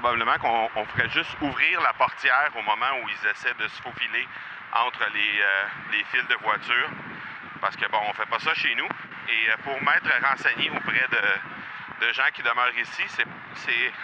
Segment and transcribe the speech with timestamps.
[0.00, 4.26] probablement qu'on ferait juste ouvrir la portière au moment où ils essaient de se faufiler
[4.72, 6.90] entre les, euh, les fils de voiture.
[7.60, 8.88] Parce que bon, on fait pas ça chez nous.
[9.28, 13.04] Et euh, pour m'être renseigné auprès de, de gens qui demeurent ici,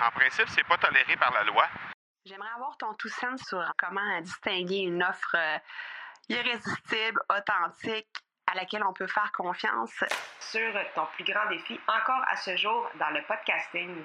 [0.01, 1.67] en principe, c'est pas toléré par la loi.
[2.25, 5.59] J'aimerais avoir ton tout sens sur comment distinguer une offre euh,
[6.29, 8.15] irrésistible, authentique,
[8.47, 10.05] à laquelle on peut faire confiance.
[10.39, 14.05] Sur ton plus grand défi encore à ce jour dans le podcasting.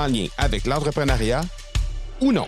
[0.00, 1.42] en lien avec l'entrepreneuriat
[2.20, 2.46] ou non.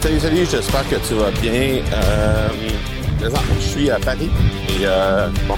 [0.00, 1.82] Salut, salut, j'espère que tu vas bien.
[1.92, 2.48] Euh,
[3.20, 4.28] je suis à Paris
[4.68, 5.56] et euh, bon,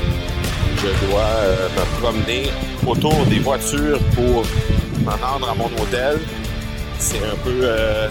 [0.77, 2.51] je dois euh, me promener
[2.87, 4.45] autour des voitures pour
[5.05, 6.21] me rendre à mon hôtel.
[6.99, 7.61] C'est un peu...
[7.63, 8.09] Euh,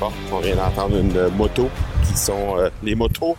[0.00, 1.68] bon, on vient d'entendre une moto
[2.06, 2.56] qui sont...
[2.82, 3.36] les motos,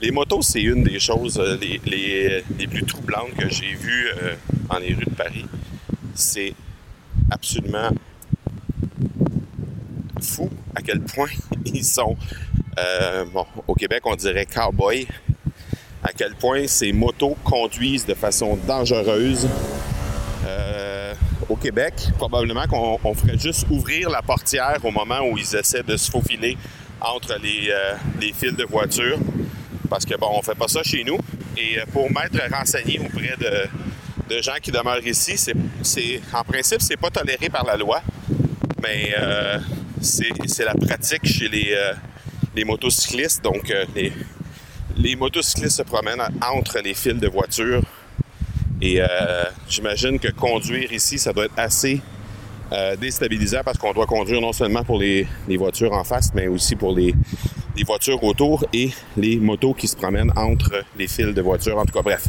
[0.00, 4.08] les motos, c'est une des choses les, les, plus troublantes que j'ai vues
[4.68, 5.46] dans les rues de Paris.
[6.14, 6.54] C'est
[7.30, 7.90] absolument
[10.20, 11.28] fou à quel point
[11.66, 12.16] ils sont
[12.78, 15.06] euh, bon, au Québec, on dirait cowboy.
[16.02, 19.48] À quel point ces motos conduisent de façon dangereuse.
[20.46, 21.14] Euh,
[21.48, 25.96] au Québec, probablement qu'on ferait juste ouvrir la portière au moment où ils essaient de
[25.96, 26.56] se faufiler
[27.00, 29.18] entre euh, les fils de voiture.
[29.90, 31.18] Parce que, bon, on fait pas ça chez nous.
[31.58, 37.10] Et pour m'être renseigné auprès de, gens qui demeurent ici, c'est, en principe, c'est pas
[37.10, 38.00] toléré par la loi.
[38.82, 39.14] Mais
[40.00, 41.76] c'est, la pratique chez les,
[42.54, 43.42] les motocyclistes.
[43.42, 43.84] Donc, euh,
[44.96, 47.82] les, motocyclistes se promènent entre les fils de voitures.
[48.80, 52.00] Et euh, j'imagine que conduire ici, ça doit être assez
[52.72, 56.76] euh, déstabilisant parce qu'on doit conduire non seulement pour les, voitures en face, mais aussi
[56.76, 57.14] pour les,
[57.80, 61.78] les, voitures autour et les motos qui se promènent entre les fils de voitures.
[61.78, 62.28] En tout cas, bref.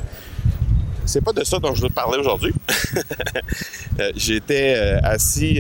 [1.06, 2.54] C'est pas de ça dont je veux te parler aujourd'hui.
[4.16, 5.60] J'étais assis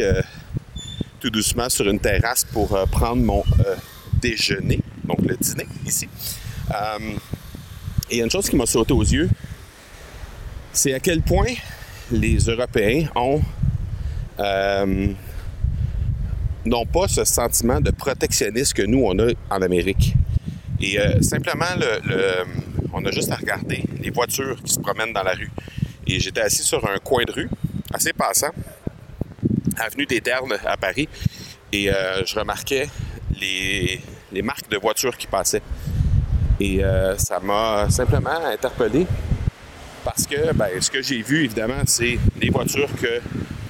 [1.19, 3.43] tout doucement sur une terrasse pour prendre mon
[4.21, 6.07] déjeuner, donc le dîner ici.
[6.69, 7.17] Euh,
[8.09, 9.29] et une chose qui m'a sauté aux yeux,
[10.71, 11.53] c'est à quel point
[12.11, 13.41] les Européens ont
[14.39, 15.07] euh,
[16.65, 20.13] n'ont pas ce sentiment de protectionnisme que nous on a en Amérique.
[20.79, 22.43] Et euh, simplement, le,
[22.93, 25.51] on a juste à regarder les voitures qui se promènent dans la rue.
[26.07, 27.49] Et j'étais assis sur un coin de rue,
[27.93, 28.51] assez passant,
[29.77, 31.07] avenue des Ternes à Paris,
[31.71, 31.89] et
[32.25, 32.89] je remarquais
[33.39, 35.61] les, marques de voitures qui passaient.
[36.59, 39.07] Et euh, ça m'a simplement interpellé
[40.03, 42.89] parce que ben, ce que j'ai vu, évidemment, c'est les voitures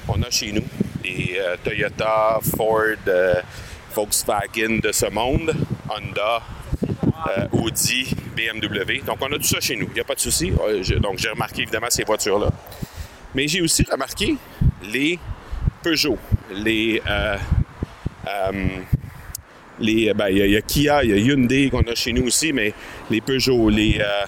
[0.06, 0.64] qu'on a chez nous.
[1.04, 3.34] Les euh, Toyota, Ford, euh,
[3.94, 5.54] Volkswagen de ce monde,
[5.88, 6.42] Honda,
[7.52, 9.04] Audi, BMW.
[9.04, 9.86] Donc, on a tout ça chez nous.
[9.88, 10.50] Il n'y a pas de souci.
[11.00, 12.48] donc, j'ai remarqué évidemment ces voitures-là.
[13.34, 14.36] Mais j'ai aussi remarqué
[14.82, 15.18] les
[15.82, 16.18] Peugeot,
[16.50, 17.02] les
[19.82, 22.52] les, ben, il y, a Kia, il y a Hyundai qu'on a chez nous aussi,
[22.52, 22.72] mais
[23.10, 24.24] les Peugeot, les, euh,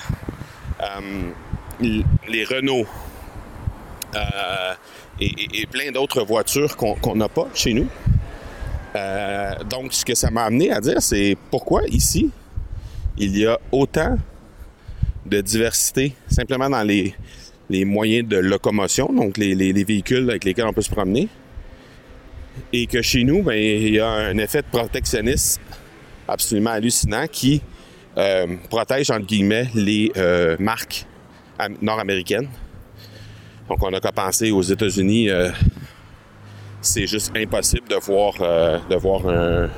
[0.82, 2.86] euh, les Renault
[4.14, 4.74] euh,
[5.20, 7.88] et, plein d'autres voitures qu'on n'a pas chez nous.
[9.68, 12.30] donc, ce que ça m'a amené à dire, c'est pourquoi ici,
[13.18, 14.16] il y a autant
[15.26, 17.14] de diversité simplement dans les,
[17.84, 21.28] moyens de locomotion, donc les, les véhicules avec lesquels on peut se promener
[22.72, 25.60] et que chez nous, ben, il y a un effet de protectionnisme
[26.28, 27.62] absolument hallucinant qui
[28.16, 31.06] euh, protège, entre guillemets, les euh, marques
[31.80, 32.48] nord-américaines.
[33.68, 35.50] Donc, on n'a qu'à penser aux États-Unis, euh,
[36.80, 38.34] c'est juste impossible de voir,
[38.98, 39.70] voir une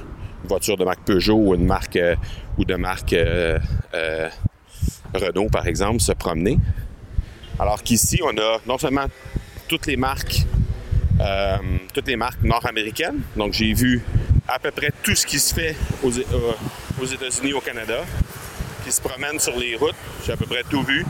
[0.44, 1.98] voiture de marque Peugeot ou une marque
[2.58, 3.14] ou de marque
[5.14, 6.58] Renault, par exemple, se promener.
[7.60, 9.06] Alors qu'ici, on a non seulement
[9.68, 10.46] toutes les marques
[11.20, 11.56] euh,
[11.94, 13.20] toutes les marques nord-américaines.
[13.36, 14.02] Donc, j'ai vu
[14.48, 18.04] à peu près tout ce qui se fait aux, euh, États-Unis, au Canada,
[18.84, 19.94] qui se promène sur les routes.
[20.24, 21.06] J'ai à peu près tout vu.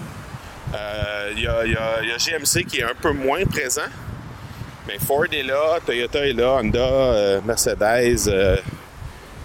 [0.74, 3.88] Euh, il y, a GMC qui est un peu moins présent.
[4.86, 8.30] Mais Ford est là, Toyota est là, Honda, Mercedes,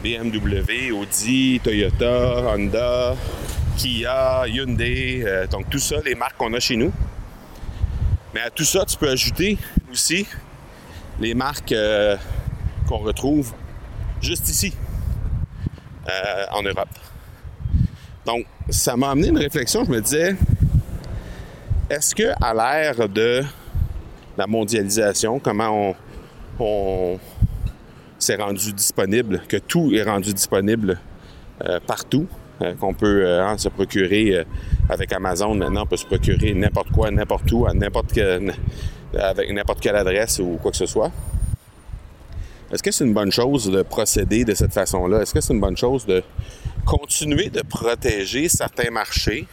[0.03, 3.15] BMW, Audi, Toyota, Honda,
[3.77, 5.25] Kia, Hyundai.
[5.49, 6.93] donc tout ça, les marques qu'on a chez nous.
[8.33, 9.57] Mais à tout ça, tu peux ajouter
[9.91, 10.25] aussi
[11.19, 12.15] les marques euh,
[12.87, 13.53] qu'on retrouve
[14.21, 14.73] juste ici,
[16.07, 16.89] euh, en Europe.
[18.25, 19.83] Donc, ça m'a amené une réflexion.
[19.83, 20.35] Je me disais,
[21.91, 23.43] est-ce que à l'ère de
[24.37, 25.93] la mondialisation, comment
[26.57, 27.19] on,
[28.17, 30.99] s'est rendu disponible, que tout est rendu disponible
[31.65, 32.27] euh, partout,
[32.79, 34.45] qu'on peut hein, se procurer
[34.87, 40.39] avec Amazon maintenant, on peut se procurer n'importe quoi, n'importe où, avec n'importe quelle adresse
[40.39, 41.11] ou quoi que ce soit?
[42.71, 45.23] Est-ce que c'est une bonne chose de procéder de cette façon-là?
[45.23, 46.23] Est-ce que c'est une bonne chose de
[46.85, 49.47] continuer de protéger certains marchés,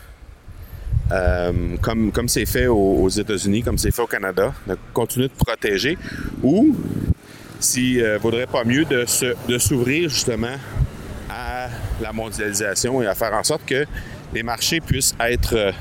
[1.10, 5.96] euh, comme c'est fait aux, États-Unis, comme c'est fait au Canada, de continuer de protéger,
[6.43, 6.76] ou
[7.60, 9.05] s'il ne euh, vaudrait pas mieux de,
[9.58, 10.56] s'ouvrir justement
[11.31, 11.69] à
[12.00, 13.84] la mondialisation et à faire en sorte que
[14.32, 15.72] les marchés puissent être euh,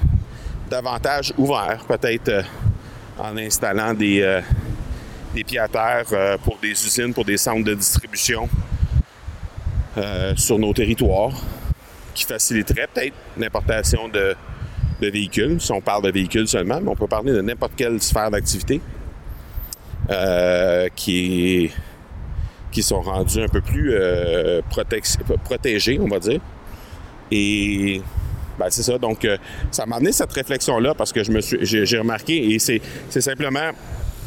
[0.69, 2.45] davantage ouverts, peut-être
[3.19, 4.41] en installant des, euh,
[5.33, 8.49] des pieds à terre euh, pour des usines, pour des centres de distribution
[9.97, 11.33] euh, sur nos territoires,
[12.13, 14.35] qui faciliterait peut-être l'importation de,
[15.01, 18.31] véhicules, si on parle de véhicules seulement, mais on peut parler de n'importe quelle sphère
[18.31, 18.81] d'activité
[20.95, 21.69] qui,
[22.71, 23.93] qui sont rendus un peu plus
[25.43, 26.39] protégés, on va dire.
[27.31, 28.01] Et
[28.57, 28.97] ben, c'est ça.
[28.97, 29.37] Donc, euh,
[29.71, 33.71] ça m'a amené cette réflexion-là parce que je me suis, j'ai, remarqué et c'est, simplement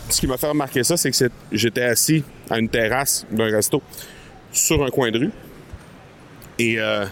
[0.08, 3.82] ce qui m'a fait remarquer ça, c'est que j'étais assis à une terrasse d'un resto
[4.52, 5.30] sur un coin de rue
[6.58, 7.06] et euh,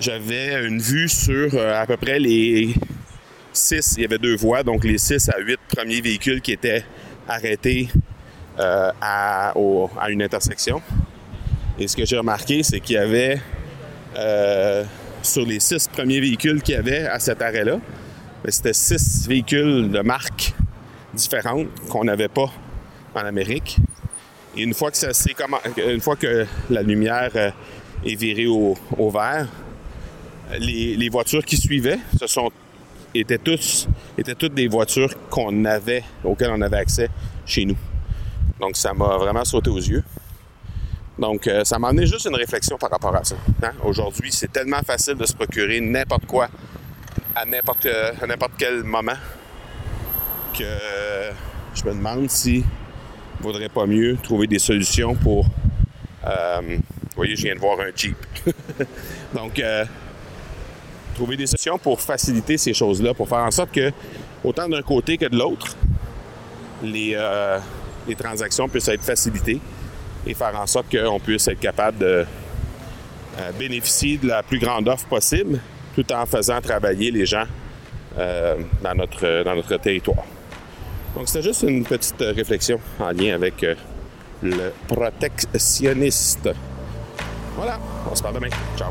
[0.00, 2.74] j'avais une vue sur euh, à peu près les
[3.52, 6.84] six, il y avait deux voies, donc les six à huit premiers véhicules qui étaient
[7.28, 7.88] arrêtés
[8.58, 10.80] à, à, une intersection.
[11.78, 13.38] Et ce que j'ai remarqué, c'est qu'il y avait
[15.22, 17.78] sur les six premiers véhicules qu'il y avait à cet arrêt-là,
[18.44, 20.54] ben, c'était six véhicules de marques
[21.14, 22.50] différentes qu'on n'avait pas
[23.14, 23.78] en Amérique.
[24.56, 25.10] Et une fois que ça
[25.76, 27.50] une fois que la lumière euh,
[28.04, 28.76] est virée au,
[29.10, 29.48] vert,
[30.58, 32.50] les, voitures qui suivaient, ce sont
[33.14, 33.40] étaient
[34.18, 37.08] étaient toutes des voitures qu'on avait auxquelles on avait accès
[37.44, 37.76] chez nous.
[38.60, 40.04] Donc ça m'a vraiment sauté aux yeux.
[41.18, 43.36] Donc, euh, ça m'a amené juste une réflexion par rapport à ça.
[43.62, 43.72] Hein.
[43.82, 46.48] Aujourd'hui, c'est tellement facile de se procurer n'importe quoi
[47.34, 49.16] à n'importe, euh, n'importe quel moment
[50.56, 50.64] que
[51.74, 52.64] je me demande si
[53.40, 55.46] vaudrait pas mieux trouver des solutions pour.
[56.26, 58.16] Euh, vous voyez, je viens de voir un Jeep.
[59.34, 59.62] Donc,
[61.16, 63.90] trouver des solutions pour faciliter ces choses-là, pour faire en sorte que,
[64.44, 65.76] autant d'un côté que de l'autre,
[66.82, 67.18] les,
[68.06, 69.60] les transactions puissent être facilitées
[70.26, 72.26] et faire en sorte qu'on puisse être capable de
[73.38, 75.60] euh, bénéficier de la plus grande offre possible
[75.94, 77.44] tout en faisant travailler les gens
[78.18, 80.24] euh, dans, notre, dans notre territoire.
[81.14, 83.74] Donc, c'était juste une petite réflexion en lien avec euh,
[84.42, 86.50] le protectionniste.
[87.56, 87.78] Voilà,
[88.10, 88.50] on se parle demain.
[88.76, 88.90] Ciao.